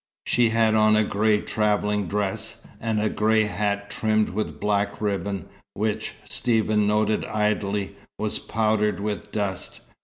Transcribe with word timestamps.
She 0.25 0.49
had 0.49 0.73
on 0.73 0.95
a 0.95 1.03
grey 1.03 1.41
travelling 1.41 2.07
dress, 2.07 2.63
and 2.79 2.99
a 2.99 3.07
grey 3.07 3.43
hat 3.43 3.91
trimmed 3.91 4.29
with 4.29 4.59
black 4.59 4.99
ribbon, 4.99 5.45
which, 5.75 6.15
Stephen 6.23 6.87
noted 6.87 7.23
idly, 7.23 7.95
was 8.17 8.39
powdered 8.39 8.99
with 8.99 9.31
dust. 9.31 9.81